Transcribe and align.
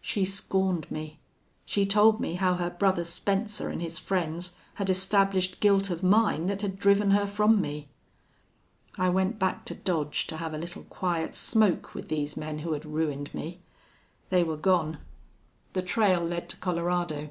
She 0.00 0.24
scorned 0.24 0.90
me. 0.90 1.20
She 1.64 1.86
told 1.86 2.18
me 2.18 2.34
how 2.34 2.54
her 2.54 2.68
brother 2.68 3.04
Spencer 3.04 3.70
an' 3.70 3.78
his 3.78 3.96
friends 3.96 4.56
had 4.74 4.90
established 4.90 5.60
guilt 5.60 5.88
of 5.88 6.02
mine 6.02 6.46
that 6.46 6.62
had 6.62 6.80
driven 6.80 7.12
her 7.12 7.28
from 7.28 7.60
me. 7.60 7.86
"I 8.96 9.08
went 9.08 9.38
back 9.38 9.64
to 9.66 9.76
Dodge 9.76 10.26
to 10.26 10.38
have 10.38 10.52
a 10.52 10.58
little 10.58 10.82
quiet 10.82 11.36
smoke 11.36 11.94
with 11.94 12.08
these 12.08 12.36
men 12.36 12.58
who 12.58 12.72
had 12.72 12.84
ruined 12.84 13.32
me. 13.32 13.60
They 14.30 14.42
were 14.42 14.56
gone. 14.56 14.98
The 15.74 15.82
trail 15.82 16.24
led 16.24 16.48
to 16.48 16.56
Colorado. 16.56 17.30